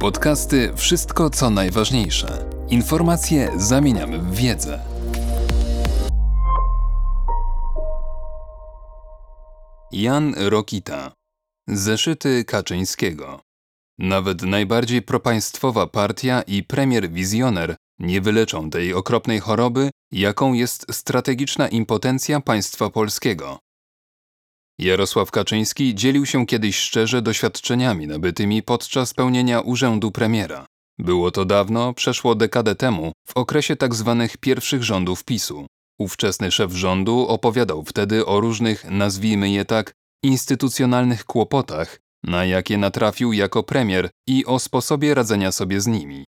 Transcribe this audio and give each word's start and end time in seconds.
Podcasty 0.00 0.72
Wszystko 0.76 1.30
co 1.30 1.50
najważniejsze. 1.50 2.50
Informacje 2.68 3.50
zamieniamy 3.56 4.18
w 4.18 4.34
wiedzę. 4.34 4.80
Jan 9.92 10.34
Rokita. 10.38 11.12
Zeszyty 11.68 12.44
Kaczyńskiego. 12.44 13.40
Nawet 13.98 14.42
najbardziej 14.42 15.02
propaństwowa 15.02 15.86
partia 15.86 16.42
i 16.42 16.62
premier 16.62 17.10
wizjoner 17.10 17.76
nie 17.98 18.20
wyleczą 18.20 18.70
tej 18.70 18.94
okropnej 18.94 19.40
choroby, 19.40 19.90
jaką 20.12 20.52
jest 20.52 20.86
strategiczna 20.90 21.68
impotencja 21.68 22.40
państwa 22.40 22.90
polskiego. 22.90 23.58
Jarosław 24.80 25.30
Kaczyński 25.30 25.94
dzielił 25.94 26.26
się 26.26 26.46
kiedyś 26.46 26.76
szczerze 26.76 27.22
doświadczeniami 27.22 28.06
nabytymi 28.06 28.62
podczas 28.62 29.14
pełnienia 29.14 29.60
urzędu 29.60 30.10
premiera. 30.10 30.66
Było 30.98 31.30
to 31.30 31.44
dawno, 31.44 31.94
przeszło 31.94 32.34
dekadę 32.34 32.74
temu, 32.74 33.12
w 33.28 33.36
okresie 33.36 33.76
tzw. 33.76 34.16
Tak 34.18 34.38
pierwszych 34.38 34.82
rządów 34.82 35.24
PiSu. 35.24 35.66
Ówczesny 35.98 36.50
szef 36.50 36.72
rządu 36.72 37.26
opowiadał 37.28 37.84
wtedy 37.84 38.26
o 38.26 38.40
różnych, 38.40 38.84
nazwijmy 38.90 39.50
je 39.50 39.64
tak, 39.64 39.92
instytucjonalnych 40.24 41.24
kłopotach, 41.24 41.98
na 42.24 42.44
jakie 42.44 42.78
natrafił 42.78 43.32
jako 43.32 43.62
premier 43.62 44.10
i 44.26 44.46
o 44.46 44.58
sposobie 44.58 45.14
radzenia 45.14 45.52
sobie 45.52 45.80
z 45.80 45.86
nimi. 45.86 46.24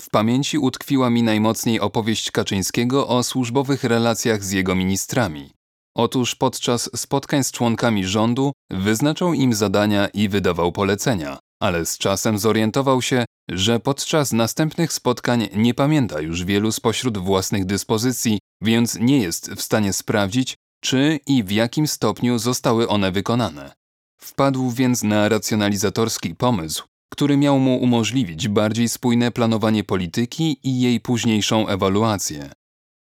W 0.00 0.10
pamięci 0.10 0.58
utkwiła 0.58 1.10
mi 1.10 1.22
najmocniej 1.22 1.80
opowieść 1.80 2.30
Kaczyńskiego 2.30 3.08
o 3.08 3.22
służbowych 3.22 3.84
relacjach 3.84 4.44
z 4.44 4.50
jego 4.52 4.74
ministrami. 4.74 5.57
Otóż 5.98 6.34
podczas 6.34 6.90
spotkań 6.96 7.44
z 7.44 7.52
członkami 7.52 8.06
rządu 8.06 8.52
wyznaczał 8.70 9.34
im 9.34 9.54
zadania 9.54 10.08
i 10.08 10.28
wydawał 10.28 10.72
polecenia, 10.72 11.38
ale 11.62 11.86
z 11.86 11.98
czasem 11.98 12.38
zorientował 12.38 13.02
się, 13.02 13.24
że 13.50 13.80
podczas 13.80 14.32
następnych 14.32 14.92
spotkań 14.92 15.48
nie 15.54 15.74
pamięta 15.74 16.20
już 16.20 16.44
wielu 16.44 16.72
spośród 16.72 17.18
własnych 17.18 17.64
dyspozycji, 17.64 18.38
więc 18.62 18.98
nie 19.00 19.18
jest 19.18 19.50
w 19.50 19.62
stanie 19.62 19.92
sprawdzić, 19.92 20.54
czy 20.80 21.20
i 21.26 21.44
w 21.44 21.50
jakim 21.50 21.86
stopniu 21.86 22.38
zostały 22.38 22.88
one 22.88 23.12
wykonane. 23.12 23.72
Wpadł 24.20 24.70
więc 24.70 25.02
na 25.02 25.28
racjonalizatorski 25.28 26.34
pomysł, 26.34 26.84
który 27.12 27.36
miał 27.36 27.58
mu 27.58 27.76
umożliwić 27.76 28.48
bardziej 28.48 28.88
spójne 28.88 29.30
planowanie 29.30 29.84
polityki 29.84 30.60
i 30.62 30.80
jej 30.80 31.00
późniejszą 31.00 31.68
ewaluację. 31.68 32.52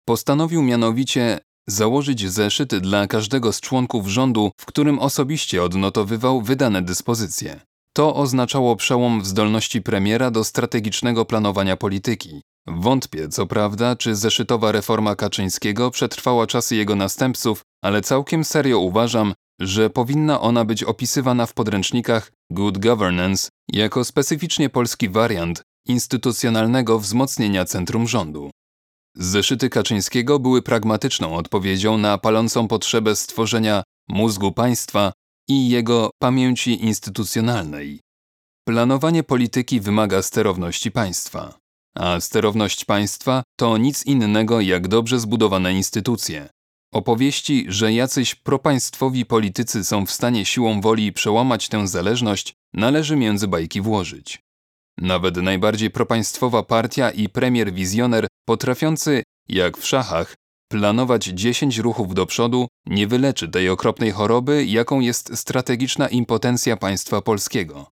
Postanowił 0.06 0.64
mianowicie 0.64 1.40
założyć 1.70 2.32
zeszyt 2.32 2.76
dla 2.76 3.08
każdego 3.08 3.54
z 3.54 3.62
członków 3.62 4.08
rządu, 4.08 4.52
w 4.58 4.66
którym 4.66 5.00
osobiście 5.00 5.64
odnotowywał 5.64 6.42
wydane 6.42 6.82
dyspozycje. 6.82 7.60
To 7.94 8.16
oznaczało 8.16 8.76
przełom 8.76 9.22
w 9.22 9.28
zdolności 9.28 9.82
premiera 9.82 10.32
do 10.32 10.44
strategicznego 10.44 11.26
planowania 11.26 11.78
polityki. 11.78 12.42
Wątpię, 12.68 13.30
co 13.30 13.48
prawda, 13.48 13.96
czy 13.96 14.16
zeszytowa 14.16 14.72
reforma 14.72 15.16
Kaczyńskiego 15.16 15.92
przetrwała 15.92 16.48
czasy 16.48 16.76
jego 16.76 16.96
następców, 16.96 17.62
ale 17.84 18.02
całkiem 18.02 18.44
serio 18.44 18.80
uważam, 18.80 19.34
że 19.60 19.90
powinna 19.90 20.42
ona 20.42 20.66
być 20.66 20.84
opisywana 20.84 21.46
w 21.46 21.54
podręcznikach 21.54 22.32
Good 22.52 22.78
Governance 22.78 23.50
jako 23.74 24.04
specyficznie 24.04 24.70
polski 24.70 25.10
wariant 25.10 25.62
instytucjonalnego 25.88 27.00
wzmocnienia 27.00 27.66
centrum 27.66 28.08
rządu. 28.08 28.52
Zeszyty 29.20 29.70
Kaczyńskiego 29.70 30.40
były 30.40 30.62
pragmatyczną 30.62 31.36
odpowiedzią 31.36 31.98
na 31.98 32.18
palącą 32.18 32.68
potrzebę 32.68 33.16
stworzenia 33.16 33.84
mózgu 34.10 34.52
państwa 34.52 35.14
i 35.48 35.70
jego 35.70 36.10
pamięci 36.20 36.86
instytucjonalnej. 36.86 38.00
Planowanie 38.68 39.24
polityki 39.24 39.80
wymaga 39.80 40.22
sterowności 40.22 40.92
państwa, 40.92 41.58
a 41.96 42.20
sterowność 42.20 42.86
państwa 42.86 43.44
to 43.60 43.78
nic 43.78 44.06
innego 44.06 44.62
jak 44.62 44.88
dobrze 44.88 45.20
zbudowane 45.20 45.74
instytucje. 45.74 46.50
Opowieści, 46.94 47.66
że 47.70 47.94
jacyś 47.94 48.36
propaństwowi 48.36 49.26
politycy 49.26 49.84
są 49.84 50.06
w 50.06 50.12
stanie 50.12 50.46
siłą 50.46 50.82
woli 50.82 51.14
przełamać 51.14 51.70
tę 51.70 51.88
zależność, 51.88 52.54
należy 52.74 53.16
między 53.16 53.48
bajki 53.48 53.82
włożyć. 53.82 54.47
Nawet 55.02 55.38
najbardziej 55.38 55.90
propaństwowa 55.90 56.64
partia 56.64 57.12
i 57.12 57.30
premier 57.30 57.74
wizjoner 57.74 58.28
potrafiący, 58.46 59.24
jak 59.50 59.78
w 59.78 59.86
szachach, 59.86 60.36
planować 60.72 61.26
10 61.26 61.78
ruchów 61.78 62.14
do 62.14 62.26
przodu, 62.26 62.68
nie 62.86 63.08
wyleczy 63.08 63.48
tej 63.48 63.70
okropnej 63.70 64.12
choroby, 64.12 64.66
jaką 64.66 65.00
jest 65.00 65.38
strategiczna 65.38 66.08
impotencja 66.08 66.78
państwa 66.78 67.22
polskiego. 67.22 67.88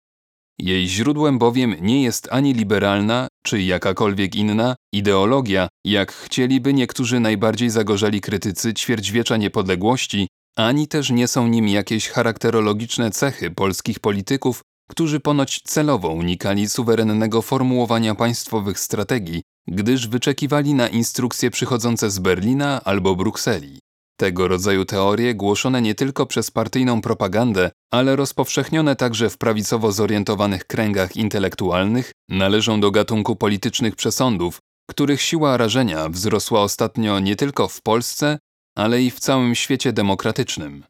Jej 0.59 0.87
źródłem 0.87 1.39
bowiem 1.39 1.75
nie 1.81 2.03
jest 2.03 2.27
ani 2.31 2.53
liberalna, 2.53 3.27
czy 3.45 3.61
jakakolwiek 3.61 4.35
inna 4.35 4.75
ideologia, 4.93 5.67
jak 5.85 6.11
chcieliby 6.11 6.73
niektórzy 6.73 7.19
najbardziej 7.19 7.69
zagorzeli 7.69 8.21
krytycy 8.21 8.73
ćwierćwiecza 8.73 9.37
niepodległości, 9.37 10.27
ani 10.57 10.87
też 10.87 11.09
nie 11.09 11.27
są 11.27 11.47
nim 11.47 11.67
jakieś 11.67 12.09
charakterologiczne 12.09 13.11
cechy 13.11 13.51
polskich 13.51 13.99
polityków, 13.99 14.61
którzy 14.89 15.19
ponoć 15.19 15.61
celowo 15.61 16.09
unikali 16.09 16.69
suwerennego 16.69 17.41
formułowania 17.41 18.15
państwowych 18.15 18.79
strategii, 18.79 19.41
gdyż 19.67 20.07
wyczekiwali 20.07 20.73
na 20.73 20.87
instrukcje 20.87 21.51
przychodzące 21.51 22.09
z 22.09 22.19
Berlina 22.19 22.81
albo 22.83 23.15
Brukseli. 23.15 23.79
Tego 24.19 24.47
rodzaju 24.47 24.85
teorie, 24.85 25.35
głoszone 25.35 25.81
nie 25.81 25.95
tylko 25.95 26.25
przez 26.25 26.51
partyjną 26.51 27.01
propagandę, 27.01 27.71
ale 27.91 28.15
rozpowszechnione 28.15 28.95
także 28.95 29.29
w 29.29 29.37
prawicowo 29.37 29.91
zorientowanych 29.91 30.65
kręgach 30.65 31.15
intelektualnych, 31.15 32.11
należą 32.29 32.79
do 32.79 32.91
gatunku 32.91 33.35
politycznych 33.35 33.95
przesądów, 33.95 34.59
których 34.89 35.21
siła 35.21 35.57
rażenia 35.57 36.09
wzrosła 36.09 36.61
ostatnio 36.61 37.19
nie 37.19 37.35
tylko 37.35 37.67
w 37.67 37.81
Polsce, 37.81 38.39
ale 38.77 39.03
i 39.03 39.11
w 39.11 39.19
całym 39.19 39.55
świecie 39.55 39.93
demokratycznym. 39.93 40.83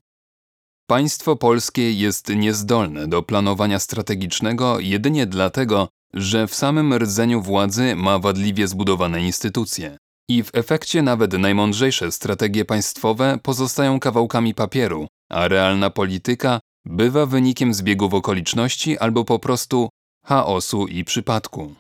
Państwo 0.88 1.36
polskie 1.36 1.92
jest 1.92 2.30
niezdolne 2.30 3.08
do 3.08 3.24
planowania 3.24 3.80
strategicznego 3.80 4.80
jedynie 4.80 5.26
dlatego, 5.26 5.88
że 6.14 6.48
w 6.48 6.56
samym 6.56 6.94
rdzeniu 6.94 7.42
władzy 7.42 7.96
ma 7.96 8.20
wadliwie 8.20 8.68
zbudowane 8.68 9.22
instytucje. 9.22 9.98
I 10.30 10.44
w 10.44 10.50
efekcie 10.54 11.02
nawet 11.02 11.34
najmądrzejsze 11.34 12.12
strategie 12.12 12.66
państwowe 12.66 13.40
pozostają 13.44 14.00
kawałkami 14.00 14.54
papieru, 14.54 15.08
a 15.30 15.48
realna 15.48 15.90
polityka 15.90 16.60
bywa 16.86 17.26
wynikiem 17.26 17.74
zbiegów 17.74 18.14
okoliczności 18.14 18.98
albo 18.98 19.26
po 19.26 19.40
prostu 19.40 19.90
chaosu 20.26 20.88
i 20.88 21.04
przypadku. 21.04 21.76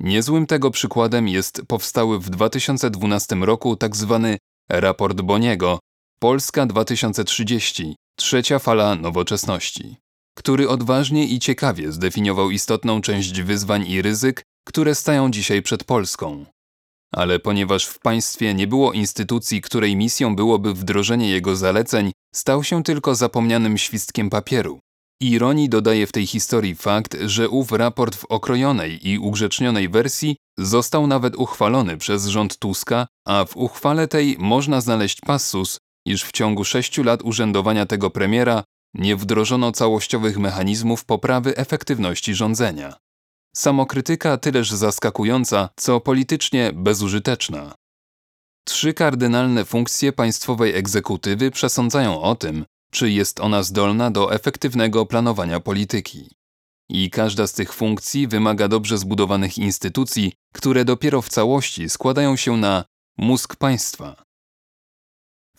Niezłym 0.00 0.46
tego 0.46 0.70
przykładem 0.70 1.28
jest 1.28 1.62
powstały 1.68 2.18
w 2.18 2.30
2012 2.30 3.36
roku 3.36 3.76
tzw. 3.76 4.20
Tak 4.22 4.40
raport 4.80 5.20
Boniego 5.20 5.78
Polska 6.18 6.66
2030 6.66 7.96
Trzecia 8.16 8.58
fala 8.58 8.94
nowoczesności, 8.94 9.96
który 10.34 10.68
odważnie 10.68 11.26
i 11.26 11.38
ciekawie 11.38 11.92
zdefiniował 11.92 12.50
istotną 12.50 13.00
część 13.00 13.42
wyzwań 13.42 13.86
i 13.86 14.02
ryzyk, 14.02 14.42
które 14.68 14.94
stają 14.94 15.30
dzisiaj 15.30 15.62
przed 15.62 15.84
Polską. 15.84 16.46
Ale 17.12 17.38
ponieważ 17.38 17.86
w 17.86 17.98
państwie 17.98 18.54
nie 18.54 18.66
było 18.66 18.92
instytucji, 18.92 19.60
której 19.60 19.96
misją 19.96 20.36
byłoby 20.36 20.74
wdrożenie 20.74 21.30
jego 21.30 21.56
zaleceń, 21.56 22.12
stał 22.34 22.64
się 22.64 22.82
tylko 22.82 23.14
zapomnianym 23.14 23.78
świstkiem 23.78 24.30
papieru. 24.30 24.80
Ironii 25.20 25.68
dodaje 25.68 26.06
w 26.06 26.12
tej 26.12 26.26
historii 26.26 26.74
fakt, 26.74 27.16
że 27.26 27.48
ów 27.48 27.72
raport 27.72 28.16
w 28.16 28.24
okrojonej 28.24 29.08
i 29.08 29.18
ugrzecznionej 29.18 29.88
wersji 29.88 30.36
został 30.58 31.06
nawet 31.06 31.36
uchwalony 31.36 31.96
przez 31.96 32.26
rząd 32.26 32.58
Tuska, 32.58 33.06
a 33.26 33.44
w 33.44 33.56
uchwale 33.56 34.08
tej 34.08 34.36
można 34.38 34.80
znaleźć 34.80 35.20
passus, 35.20 35.78
iż 36.06 36.24
w 36.24 36.32
ciągu 36.32 36.64
sześciu 36.64 37.02
lat 37.02 37.22
urzędowania 37.22 37.86
tego 37.86 38.10
premiera 38.10 38.64
nie 38.94 39.16
wdrożono 39.16 39.72
całościowych 39.72 40.38
mechanizmów 40.38 41.04
poprawy 41.04 41.56
efektywności 41.56 42.34
rządzenia. 42.34 42.96
Samokrytyka 43.56 44.36
tyleż 44.36 44.70
zaskakująca, 44.70 45.68
co 45.76 46.00
politycznie 46.00 46.72
bezużyteczna. 46.74 47.74
Trzy 48.64 48.94
kardynalne 48.94 49.64
funkcje 49.64 50.12
państwowej 50.12 50.74
egzekutywy 50.74 51.50
przesądzają 51.50 52.22
o 52.22 52.34
tym, 52.34 52.64
czy 52.92 53.10
jest 53.10 53.40
ona 53.40 53.62
zdolna 53.62 54.10
do 54.10 54.34
efektywnego 54.34 55.06
planowania 55.06 55.60
polityki. 55.60 56.30
I 56.88 57.10
każda 57.10 57.46
z 57.46 57.52
tych 57.52 57.72
funkcji 57.72 58.28
wymaga 58.28 58.68
dobrze 58.68 58.98
zbudowanych 58.98 59.58
instytucji, 59.58 60.32
które 60.54 60.84
dopiero 60.84 61.22
w 61.22 61.28
całości 61.28 61.88
składają 61.88 62.36
się 62.36 62.56
na 62.56 62.84
mózg 63.18 63.56
państwa. 63.56 64.24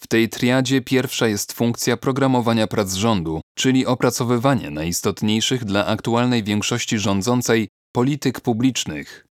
W 0.06 0.08
tej 0.08 0.30
triadzie 0.30 0.82
pierwsza 0.82 1.28
jest 1.28 1.54
funkcja 1.54 1.98
programowania 1.98 2.68
prac 2.68 2.94
rządu, 2.94 3.42
czyli 3.58 3.86
opracowywanie 3.86 4.70
najistotniejszych 4.70 5.66
dla 5.66 5.86
aktualnej 5.86 6.44
większości 6.44 7.00
rządzącej 7.00 7.68
polityk 7.92 8.42
publicznych. 8.42 9.26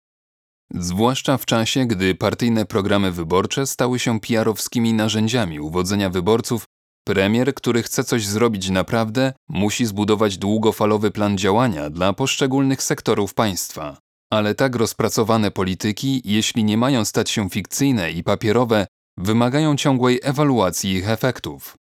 Zwłaszcza 0.70 1.38
w 1.38 1.46
czasie, 1.46 1.86
gdy 1.86 2.14
partyjne 2.14 2.66
programy 2.66 3.12
wyborcze 3.12 3.66
stały 3.66 3.98
się 3.98 4.20
PR-owskimi 4.20 4.92
narzędziami 4.92 5.60
uwodzenia 5.60 6.10
wyborców, 6.10 6.64
Premier, 7.04 7.54
który 7.54 7.82
chce 7.82 8.04
coś 8.04 8.26
zrobić 8.26 8.70
naprawdę, 8.70 9.32
musi 9.48 9.86
zbudować 9.86 10.38
długofalowy 10.38 11.10
plan 11.10 11.38
działania 11.38 11.90
dla 11.90 12.12
poszczególnych 12.12 12.82
sektorów 12.82 13.34
państwa. 13.34 13.98
Ale 14.32 14.54
tak 14.54 14.76
rozpracowane 14.76 15.50
polityki, 15.50 16.22
jeśli 16.24 16.64
nie 16.64 16.76
mają 16.76 17.04
stać 17.04 17.30
się 17.30 17.50
fikcyjne 17.50 18.12
i 18.12 18.22
papierowe, 18.22 18.86
wymagają 19.18 19.76
ciągłej 19.76 20.20
ewaluacji 20.22 20.92
ich 20.92 21.08
efektów. 21.08 21.76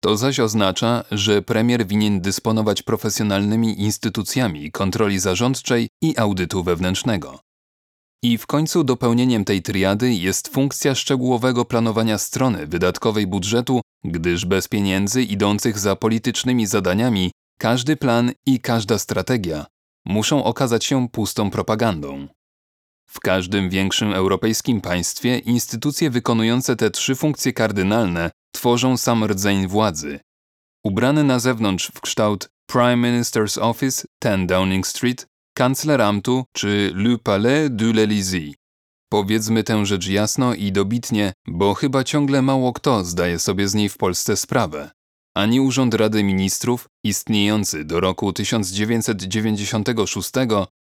To 0.00 0.16
zaś 0.16 0.40
oznacza, 0.40 1.04
że 1.10 1.42
premier 1.42 1.86
winien 1.86 2.20
dysponować 2.20 2.82
profesjonalnymi 2.82 3.80
instytucjami 3.80 4.72
kontroli 4.72 5.18
zarządczej 5.18 5.88
i 6.02 6.18
audytu 6.18 6.62
wewnętrznego. 6.62 7.40
I 8.24 8.38
w 8.38 8.46
końcu 8.46 8.84
dopełnieniem 8.84 9.44
tej 9.44 9.62
triady 9.62 10.14
jest 10.14 10.48
funkcja 10.48 10.94
szczegółowego 10.94 11.64
planowania 11.64 12.18
strony 12.18 12.66
wydatkowej 12.66 13.26
budżetu, 13.26 13.80
gdyż 14.04 14.46
bez 14.46 14.68
pieniędzy 14.68 15.22
idących 15.22 15.78
za 15.78 15.96
politycznymi 15.96 16.66
zadaniami 16.66 17.30
każdy 17.58 17.96
plan 17.96 18.32
i 18.46 18.60
każda 18.60 18.98
strategia 18.98 19.66
muszą 20.06 20.44
okazać 20.44 20.84
się 20.84 21.08
pustą 21.08 21.50
propagandą. 21.50 22.28
W 23.12 23.20
każdym 23.20 23.70
większym 23.70 24.12
europejskim 24.12 24.80
państwie 24.80 25.38
instytucje 25.38 26.10
wykonujące 26.10 26.76
te 26.76 26.90
trzy 26.90 27.14
funkcje 27.14 27.52
kardynalne 27.52 28.30
tworzą 28.54 28.96
sam 28.96 29.24
rdzeń 29.24 29.66
władzy. 29.66 30.20
Ubrany 30.84 31.24
na 31.24 31.38
zewnątrz 31.38 31.90
w 31.94 32.00
kształt 32.00 32.48
Prime 32.66 32.96
Minister's 32.96 33.58
Office 33.58 34.04
10 34.24 34.48
Downing 34.48 34.86
Street, 34.86 35.26
kancleramtu 35.54 36.44
czy 36.52 36.92
Le 36.94 37.18
Palais 37.18 37.70
de 37.70 37.92
l'Élysée. 37.92 38.52
Powiedzmy 39.08 39.64
tę 39.64 39.86
rzecz 39.86 40.08
jasno 40.08 40.54
i 40.54 40.72
dobitnie, 40.72 41.32
bo 41.46 41.74
chyba 41.74 42.04
ciągle 42.04 42.42
mało 42.42 42.72
kto 42.72 43.04
zdaje 43.04 43.38
sobie 43.38 43.68
z 43.68 43.74
niej 43.74 43.88
w 43.88 43.96
Polsce 43.96 44.36
sprawę. 44.36 44.90
Ani 45.34 45.60
Urząd 45.60 45.94
Rady 45.94 46.24
Ministrów, 46.24 46.88
istniejący 47.04 47.84
do 47.84 48.00
roku 48.00 48.32
1996, 48.32 50.30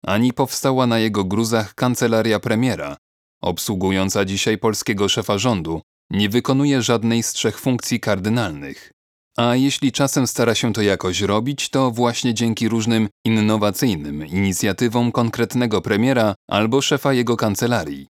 ani 0.06 0.32
powstała 0.32 0.86
na 0.86 0.98
jego 0.98 1.24
gruzach 1.24 1.74
kancelaria 1.74 2.40
premiera, 2.40 2.96
obsługująca 3.42 4.24
dzisiaj 4.24 4.58
polskiego 4.58 5.08
szefa 5.08 5.38
rządu, 5.38 5.82
nie 6.10 6.28
wykonuje 6.28 6.82
żadnej 6.82 7.22
z 7.22 7.32
trzech 7.32 7.60
funkcji 7.60 8.00
kardynalnych. 8.00 8.92
A 9.36 9.56
jeśli 9.56 9.92
czasem 9.92 10.26
stara 10.26 10.54
się 10.54 10.72
to 10.72 10.82
jakoś 10.82 11.20
robić, 11.20 11.68
to 11.68 11.90
właśnie 11.90 12.34
dzięki 12.34 12.68
różnym 12.68 13.08
innowacyjnym 13.24 14.26
inicjatywom 14.26 15.12
konkretnego 15.12 15.80
premiera 15.80 16.34
albo 16.50 16.82
szefa 16.82 17.12
jego 17.12 17.36
kancelarii. 17.36 18.06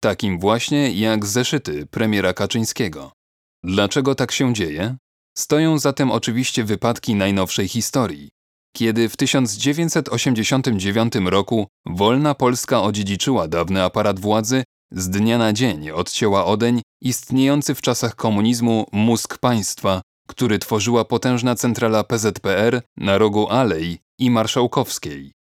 Takim 0.00 0.38
właśnie 0.38 0.90
jak 0.90 1.26
zeszyty 1.26 1.86
premiera 1.86 2.32
Kaczyńskiego. 2.32 3.12
Dlaczego 3.64 4.14
tak 4.14 4.32
się 4.32 4.54
dzieje? 4.54 4.96
Stoją 5.38 5.78
za 5.78 5.92
tym 5.92 6.10
oczywiście 6.10 6.64
wypadki 6.64 7.14
najnowszej 7.14 7.68
historii. 7.68 8.28
Kiedy 8.76 9.08
w 9.08 9.16
1989 9.16 11.12
roku 11.26 11.66
wolna 11.86 12.34
Polska 12.34 12.82
odziedziczyła 12.82 13.48
dawny 13.48 13.82
aparat 13.82 14.20
władzy, 14.20 14.64
z 14.92 15.10
dnia 15.10 15.38
na 15.38 15.52
dzień 15.52 15.90
odcięła 15.90 16.44
odeń 16.44 16.82
istniejący 17.00 17.74
w 17.74 17.80
czasach 17.80 18.16
komunizmu 18.16 18.86
mózg 18.92 19.38
państwa, 19.38 20.02
który 20.28 20.58
tworzyła 20.58 21.04
potężna 21.04 21.54
centrala 21.54 22.04
PZPR 22.04 22.82
na 22.96 23.18
rogu 23.18 23.48
Alei 23.50 23.98
i 24.18 24.30
Marszałkowskiej. 24.30 25.32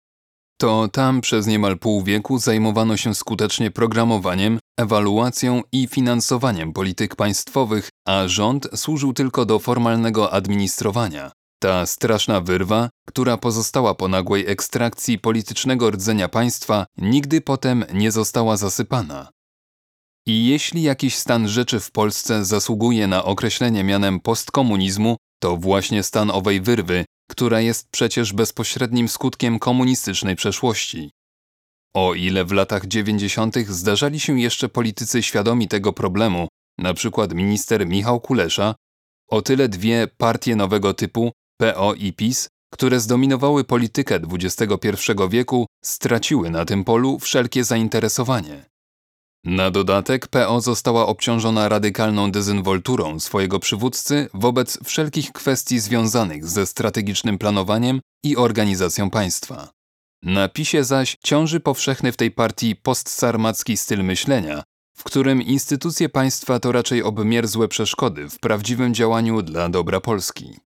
To 0.64 0.88
tam 0.88 1.22
przez 1.22 1.48
niemal 1.48 1.80
pół 1.80 2.04
wieku 2.04 2.40
zajmowano 2.40 2.98
się 2.98 3.16
skutecznie 3.16 3.72
programowaniem, 3.72 4.60
ewaluacją 4.80 5.62
i 5.72 5.88
finansowaniem 5.88 6.74
polityk 6.74 7.16
państwowych, 7.16 7.90
a 8.08 8.28
rząd 8.28 8.68
służył 8.76 9.14
tylko 9.14 9.46
do 9.46 9.60
formalnego 9.60 10.34
administrowania. 10.34 11.32
Ta 11.62 11.86
straszna 11.86 12.42
wyrwa, 12.42 12.90
która 13.08 13.38
pozostała 13.38 13.96
po 13.96 14.08
nagłej 14.08 14.48
ekstrakcji 14.48 15.20
politycznego 15.20 15.92
rdzenia 15.92 16.30
państwa, 16.30 16.86
nigdy 16.98 17.42
potem 17.42 17.86
nie 17.94 18.12
została 18.12 18.58
zasypana. 18.58 19.30
I 20.28 20.48
jeśli 20.48 20.82
jakiś 20.82 21.16
stan 21.16 21.48
rzeczy 21.48 21.80
w 21.80 21.92
Polsce 21.92 22.46
zasługuje 22.46 23.08
na 23.08 23.24
określenie 23.24 23.84
mianem 23.84 24.20
postkomunizmu, 24.20 25.18
to 25.40 25.58
właśnie 25.58 26.04
stan 26.04 26.32
owej 26.32 26.62
wyrwy, 26.62 27.06
która 27.34 27.62
jest 27.62 27.90
przecież 27.92 28.34
bezpośrednim 28.34 29.10
skutkiem 29.10 29.60
komunistycznej 29.60 30.36
przeszłości. 30.36 31.12
O 31.96 32.14
ile 32.14 32.46
w 32.46 32.52
latach 32.52 32.86
90. 32.86 33.58
zdarzali 33.58 34.20
się 34.20 34.40
jeszcze 34.40 34.70
politycy 34.70 35.24
świadomi 35.24 35.68
tego 35.68 35.94
problemu, 35.94 36.48
np. 36.80 37.28
minister 37.34 37.88
Michał 37.88 38.22
Kulesza, 38.22 38.76
o 39.30 39.42
tyle 39.42 39.70
dwie 39.70 40.08
partie 40.18 40.56
nowego 40.56 40.94
typu, 40.94 41.32
PO 41.58 41.94
i 41.94 42.14
PiS, 42.14 42.48
które 42.74 43.00
zdominowały 43.00 43.64
politykę 43.64 44.20
XXI 44.32 45.12
wieku, 45.30 45.66
straciły 45.84 46.50
na 46.50 46.66
tym 46.66 46.84
polu 46.84 47.20
wszelkie 47.20 47.64
zainteresowanie. 47.64 48.66
Na 49.46 49.72
dodatek 49.72 50.28
PO 50.28 50.62
została 50.62 51.08
obciążona 51.08 51.70
radykalną 51.70 52.32
dezynwolturą 52.32 53.20
swojego 53.20 53.60
przywódcy 53.60 54.30
wobec 54.34 54.80
wszelkich 54.84 55.32
kwestii 55.32 55.80
związanych 55.80 56.46
ze 56.46 56.66
strategicznym 56.66 57.38
planowaniem 57.38 58.02
i 58.24 58.38
organizacją 58.38 59.10
państwa. 59.10 59.70
Na 60.24 60.50
PiSie 60.50 60.84
zaś 60.84 61.18
ciąży 61.24 61.60
powszechny 61.60 62.12
w 62.12 62.18
tej 62.18 62.32
partii 62.32 62.76
postsarmacki 62.76 63.78
styl 63.78 64.04
myślenia, 64.04 64.64
w 64.98 65.04
którym 65.04 65.42
instytucje 65.42 66.10
państwa 66.10 66.60
to 66.60 66.72
raczej 66.72 67.04
obmierzłe 67.04 67.68
przeszkody 67.68 68.30
w 68.30 68.40
prawdziwym 68.40 68.94
działaniu 68.94 69.42
dla 69.42 69.70
dobra 69.70 70.02
Polski. 70.02 70.58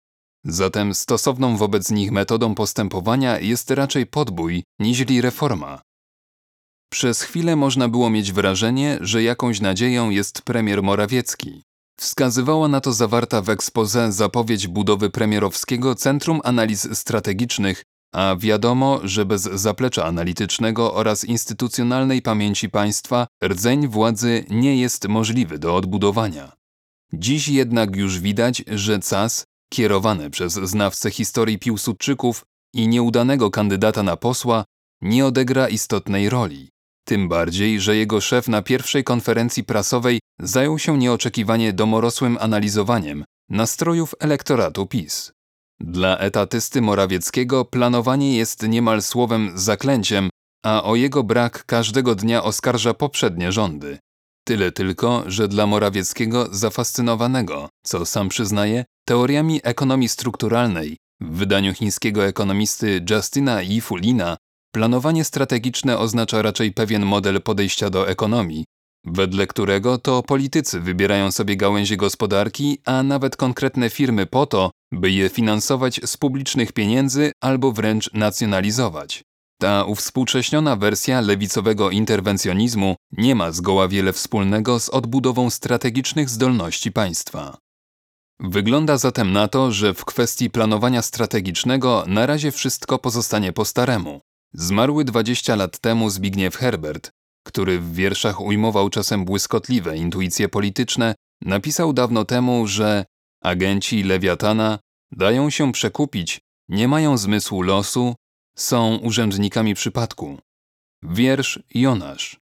Zatem 0.44 0.94
stosowną 0.94 1.58
wobec 1.58 1.92
nich 1.92 2.12
metodą 2.12 2.56
postępowania 2.56 3.40
jest 3.40 3.72
raczej 3.72 4.06
podbój 4.06 4.64
niźli 4.80 5.22
reforma, 5.22 5.82
przez 6.90 7.22
chwilę 7.22 7.56
można 7.56 7.88
było 7.88 8.10
mieć 8.10 8.32
wrażenie, 8.32 8.98
że 9.02 9.24
jakąś 9.24 9.62
nadzieją 9.62 10.10
jest 10.10 10.42
premier 10.42 10.84
Morawiecki. 10.84 11.64
Wskazywała 12.00 12.68
na 12.68 12.82
to 12.82 12.94
zawarta 12.94 13.42
w 13.42 13.50
ekspoze 13.50 14.12
zapowiedź 14.12 14.68
budowy 14.68 15.10
premierowskiego 15.10 15.96
Centrum 15.96 16.42
Analiz 16.44 16.98
Strategicznych, 16.98 17.84
a 18.14 18.36
wiadomo, 18.40 19.00
że 19.04 19.26
bez 19.26 19.42
zaplecza 19.42 20.06
analitycznego 20.06 20.94
oraz 20.94 21.26
instytucjonalnej 21.26 22.22
pamięci 22.22 22.70
państwa 22.70 23.28
rdzeń 23.44 23.88
władzy 23.88 24.46
nie 24.50 24.78
jest 24.78 25.08
możliwy 25.08 25.60
do 25.60 25.76
odbudowania. 25.76 26.52
Dziś 27.14 27.48
jednak 27.48 27.96
już 27.96 28.20
widać, 28.20 28.64
że 28.68 29.00
CAS, 29.00 29.46
kierowane 29.70 30.30
przez 30.30 30.54
znawcę 30.54 31.12
historii 31.12 31.60
Piłsudczyków 31.60 32.46
i 32.74 32.88
nieudanego 32.88 33.52
kandydata 33.52 34.04
na 34.04 34.18
posła, 34.18 34.66
nie 35.02 35.26
odegra 35.26 35.70
istotnej 35.70 36.30
roli. 36.30 36.70
Tym 37.08 37.30
bardziej, 37.30 37.82
że 37.82 37.96
jego 37.96 38.22
szef 38.22 38.48
na 38.48 38.62
pierwszej 38.62 39.04
konferencji 39.04 39.64
prasowej 39.64 40.20
zajął 40.40 40.80
się 40.80 40.98
nieoczekiwanie 40.98 41.74
domorosłym 41.74 42.38
analizowaniem 42.42 43.24
nastrojów 43.50 44.16
elektoratu 44.20 44.86
PiS. 44.86 45.32
Dla 45.80 46.18
etatysty 46.18 46.82
Morawieckiego 46.82 47.66
planowanie 47.66 48.38
jest 48.38 48.68
niemal 48.68 49.02
słowem 49.02 49.52
zaklęciem, 49.56 50.30
a 50.66 50.84
o 50.84 50.96
jego 50.96 51.24
brak 51.24 51.66
każdego 51.66 52.16
dnia 52.16 52.44
oskarża 52.44 52.94
poprzednie 52.94 53.52
rządy. 53.52 53.98
Tyle 54.44 54.72
tylko, 54.72 55.24
że 55.28 55.48
dla 55.48 55.68
Morawieckiego 55.68 56.48
zafascynowanego, 56.52 57.70
co 57.84 58.06
sam 58.06 58.30
przyznaje, 58.30 58.86
teoriami 59.06 59.60
ekonomii 59.64 60.10
strukturalnej 60.10 60.98
w 61.22 61.38
wydaniu 61.38 61.74
chińskiego 61.74 62.26
ekonomisty 62.26 63.06
Justina 63.10 63.62
Yifulina 63.62 64.38
Planowanie 64.78 65.24
strategiczne 65.24 65.98
oznacza 65.98 66.42
raczej 66.42 66.72
pewien 66.72 67.06
model 67.06 67.42
podejścia 67.42 67.90
do 67.90 68.10
ekonomii, 68.10 68.66
wedle 69.06 69.48
którego 69.48 69.98
to 69.98 70.24
politycy 70.24 70.80
wybierają 70.80 71.32
sobie 71.32 71.58
gałęzie 71.58 71.98
gospodarki, 71.98 72.78
a 72.86 73.04
nawet 73.04 73.36
konkretne 73.36 73.90
firmy 73.90 74.26
po 74.26 74.46
to, 74.46 74.72
by 74.92 75.12
je 75.12 75.30
finansować 75.30 76.02
z 76.06 76.18
publicznych 76.18 76.72
pieniędzy 76.72 77.32
albo 77.42 77.72
wręcz 77.72 78.14
nacjonalizować. 78.14 79.24
Ta 79.62 79.84
uwspółcześniona 79.84 80.76
wersja 80.76 81.22
lewicowego 81.22 81.90
interwencjonizmu 81.90 82.96
nie 83.12 83.36
ma 83.36 83.52
zgoła 83.52 83.88
wiele 83.88 84.14
wspólnego 84.14 84.80
z 84.80 84.90
odbudową 84.90 85.50
strategicznych 85.50 86.30
zdolności 86.30 86.92
państwa. 86.92 87.58
Wygląda 88.40 88.98
zatem 88.98 89.34
na 89.34 89.48
to, 89.48 89.72
że 89.72 89.94
w 89.94 90.06
kwestii 90.06 90.50
planowania 90.50 91.02
strategicznego 91.02 92.04
na 92.08 92.26
razie 92.26 92.52
wszystko 92.52 93.00
pozostanie 93.00 93.54
po 93.54 93.66
staremu. 93.66 94.22
Zmarły 94.54 95.06
20 95.06 95.56
lat 95.56 95.80
temu 95.80 96.10
Zbigniew 96.10 96.56
Herbert, 96.56 97.12
który 97.48 97.80
w 97.80 97.94
wierszach 97.94 98.42
ujmował 98.42 98.90
czasem 98.90 99.26
błyskotliwe 99.26 99.98
intuicje 99.98 100.50
polityczne, 100.50 101.16
napisał 101.42 101.94
dawno 101.94 102.26
temu, 102.26 102.68
że 102.68 103.06
agenci 103.44 104.04
Lewiatana 104.04 104.80
dają 105.12 105.50
się 105.50 105.72
przekupić, 105.72 106.40
nie 106.70 106.88
mają 106.88 107.18
zmysłu 107.18 107.62
losu, 107.62 108.16
są 108.58 108.98
urzędnikami 108.98 109.76
przypadku. 109.76 110.38
Wiersz 111.04 111.60
Jonasz. 111.74 112.40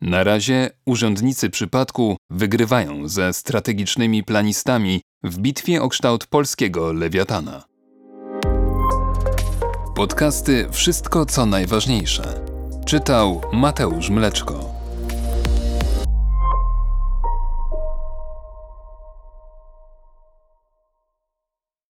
Na 0.00 0.24
razie 0.24 0.70
urzędnicy 0.86 1.50
przypadku 1.50 2.16
wygrywają 2.30 3.08
ze 3.08 3.32
strategicznymi 3.32 4.24
planistami 4.24 5.00
w 5.22 5.38
bitwie 5.38 5.82
o 5.82 5.88
kształt 5.88 6.26
polskiego 6.26 6.92
lewiatana. 6.92 7.73
Podcasty 9.94 10.68
Wszystko 10.70 11.26
co 11.26 11.46
najważniejsze. 11.46 12.40
Czytał 12.86 13.40
Mateusz 13.52 14.10
Mleczko. 14.10 14.73